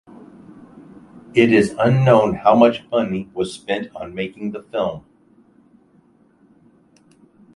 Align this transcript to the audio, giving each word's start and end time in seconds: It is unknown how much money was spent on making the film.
It 1.35 1.51
is 1.53 1.75
unknown 1.77 2.33
how 2.37 2.55
much 2.55 2.89
money 2.89 3.29
was 3.35 3.53
spent 3.53 3.95
on 3.95 4.15
making 4.15 4.49
the 4.49 4.63
film. 4.63 5.05